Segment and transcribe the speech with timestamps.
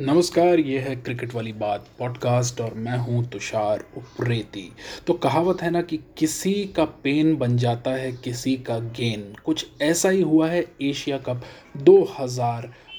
[0.00, 4.72] नमस्कार ये है क्रिकेट वाली बात पॉडकास्ट और मैं हूँ तुषार उप्रेती।
[5.06, 9.66] तो कहावत है ना कि किसी का पेन बन जाता है, किसी का गेन कुछ
[9.82, 11.42] ऐसा ही हुआ है, एशिया कप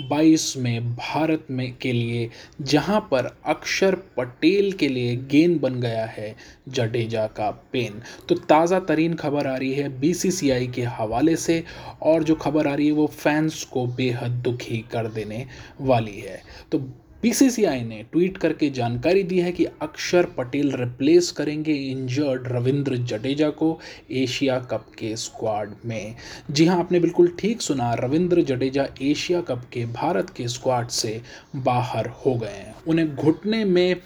[0.00, 2.28] 2022 में भारत में के लिए,
[2.60, 6.34] जहाँ पर अक्षर पटेल के लिए गेंद बन गया है
[6.68, 11.62] जडेजा का पेन। तो ताज़ा तरीन खबर आ रही है बीसीसीआई के हवाले से,
[12.02, 15.46] और जो खबर आ रही है वो फैंस को बेहद दुखी कर देने
[15.80, 16.78] वाली है। तो
[17.22, 23.48] बीसीसीआई ने ट्वीट करके जानकारी दी है कि अक्षर पटेल रिप्लेस करेंगे इंजर्ड रविंद्र जडेजा
[23.50, 23.78] को
[24.10, 26.14] एशिया कप के स्क्वाड में।
[26.50, 31.20] जी हाँ, आपने बिल्कुल ठीक सुना, रविंद्र जडेजा एशिया कप के भारत के स्क्वाड से
[31.56, 33.96] बाहर हो गए हैं। उन्हें घुटने में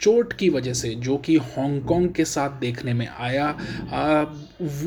[0.00, 3.46] चोट की वजह से जो कि हांगकांग के साथ देखने में आया
[3.92, 4.24] आ,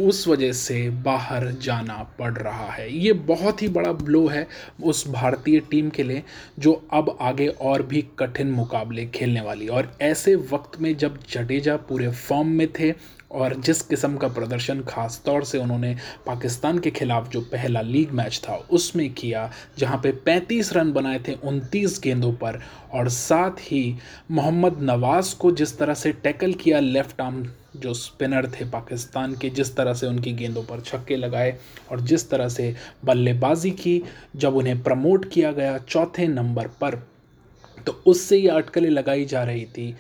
[0.02, 4.48] उस वजह से बाहर जाना पड़ रहा है। ये बहुत ही बड़ा ब्लो है
[4.84, 6.24] उस भारतीय टीम के लिए
[6.60, 11.76] जो अब आगे और भी कठिन मुकाबले खेलने वाली और ऐसे वक्त में जब जडेजा
[11.76, 12.94] पूरे फॉर्म में थे
[13.32, 18.12] और जिस किस्म का प्रदर्शन खास तौर से उन्होंने पाकिस्तान के खिलाफ जो पहला लीग
[18.12, 22.60] मैच था उसमें किया जहाँ पे 35 रन बनाए थे 29 गेंदों पर
[22.94, 23.98] और साथ ही
[24.32, 27.44] मोहम्मद नवाज़ को जिस तरह से टैकल किया लेफ़्ट आर्म
[27.78, 31.58] जो स्पिनर थे पाकिस्तान के, जिस तरह से उनकी गेंदों पर छक्के लगाए
[31.92, 34.02] और जिस तरह से बल्लेबाजी की,
[34.36, 36.96] जब उन्हें प्रमोट किया गया चौथे नंबर पर
[37.86, 39.94] तो उससे ये अटकलें लगाई जा रही थी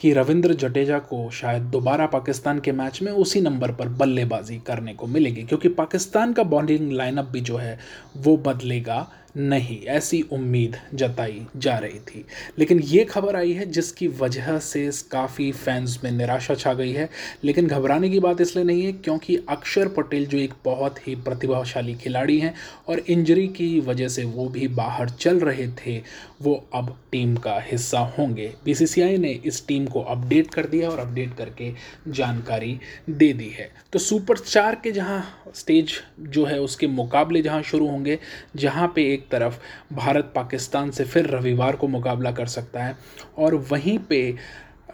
[0.00, 4.94] कि रविंद्र जडेजा को शायद दोबारा पाकिस्तान के मैच में उसी नंबर पर बल्लेबाजी करने
[4.94, 7.78] को मिलेगी, क्योंकि पाकिस्तान का बॉलिंग लाइनअप भी जो है,
[8.16, 12.24] वो बदलेगा। नहीं, ऐसी उम्मीद जताई जा रही थी।
[12.58, 17.08] लेकिन ये खबर आई है जिसकी वजह से काफ़ी फैंस में निराशा छा गई है।
[17.44, 21.94] लेकिन घबराने की बात इसलिए नहीं है क्योंकि अक्षर पटेल जो एक बहुत ही प्रतिभाशाली
[21.94, 22.54] खिलाड़ी हैं
[22.88, 26.02] और इंजरी की वजह से वो भी बाहर चल रहे थे,
[26.42, 30.98] वो अब टीम का हिस्सा होंगे। बीसीसीआई ने इस टीम को अपडेट कर दिया और
[30.98, 31.72] अपडेट करके
[32.08, 32.78] जानकारी
[33.10, 37.88] दे दी है। तो सुपर चार के जहाँ स्टेज जो है उसके मुकाबले जहाँ शुरू
[37.88, 38.18] होंगे,
[38.56, 39.58] जहाँ पे एक एक तरफ़
[39.94, 42.96] भारत पाकिस्तान से फिर रविवार को मुकाबला कर सकता है।
[43.38, 44.22] और वहीं पे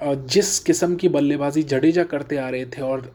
[0.03, 3.15] जिस किस्म की बल्लेबाजी जडेजा करते आ रहे थे और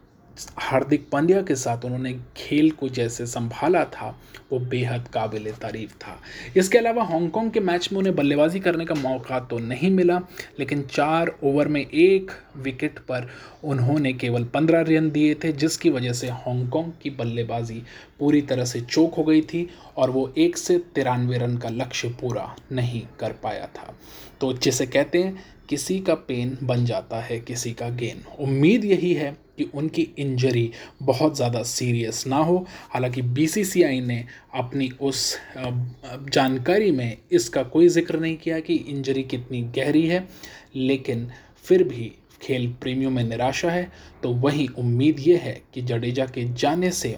[0.60, 4.08] हार्दिक पांड्या के साथ उन्होंने खेल को जैसे संभाला था,
[4.52, 6.16] वो बेहद काबिल तारीफ़ था।
[6.58, 10.20] इसके अलावा हांगकांग के मैच में उन्हें बल्लेबाजी करने का मौका तो नहीं मिला,
[10.60, 13.30] लेकिन चार ओवर में एक विकेट पर
[13.64, 17.82] उन्होंने केवल पंद्रह रन दिए थे, जिसकी वजह से हांगकांग की बल्लेबाजी
[18.20, 19.68] पूरी तरह से चोक हो गई थी
[19.98, 23.94] और वो एक से तिरानवे रन का लक्ष्य पूरा नहीं कर पाया था।
[24.42, 29.14] तो जिसे कहते हैं किसी का पेन बन जाता है, किसी का गेन। उम्मीद यही
[29.14, 32.58] है कि उनकी इंजरी बहुत ज़्यादा सीरियस ना हो।
[32.90, 34.24] हालाँकि बीसीसीआई ने
[34.56, 40.28] अपनी उस जानकारी में इसका कोई ज़िक्र नहीं किया कि इंजरी कितनी गहरी है,
[40.76, 41.28] लेकिन
[41.66, 43.92] फिर भी खेल प्रेमियों में निराशा है।
[44.24, 47.18] तो वही उम्मीद ये है कि जडेजा के जाने से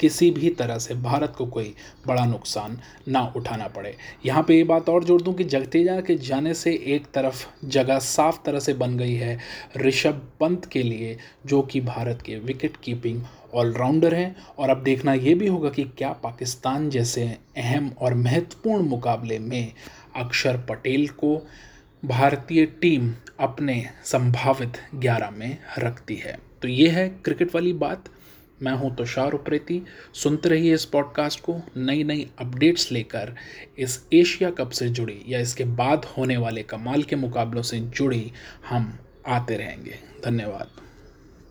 [0.00, 1.74] किसी भी तरह से भारत को कोई
[2.06, 3.94] बड़ा नुकसान ना उठाना पड़े।
[4.26, 7.98] यहाँ पे ये बात और जोड़ दूँ कि जगतेजा के जाने से एक तरफ़ जगह
[7.98, 9.38] साफ़ तरह से बन गई है
[9.76, 13.22] ऋषभ पंत के लिए, जो कि भारत के विकेट कीपिंग
[13.54, 17.26] ऑलराउंडर हैं। और अब देखना ये भी होगा कि क्या पाकिस्तान जैसे
[17.56, 19.72] अहम और महत्वपूर्ण मुकाबले में
[20.16, 21.36] अक्षर पटेल को
[22.02, 28.04] भारतीय टीम अपने संभावित ग्यारह में रखती है। तो ये है क्रिकेट वाली बात।
[28.62, 29.82] मैं हूँ तुषार उप्रेती।
[30.14, 33.34] सुनते रहिए इस पॉडकास्ट को नई नई अपडेट्स लेकर
[33.78, 38.32] इस एशिया कप से जुड़ी या इसके बाद होने वाले कमाल के मुकाबलों से जुड़ी
[38.68, 40.85] हम आते रहेंगे। धन्यवाद।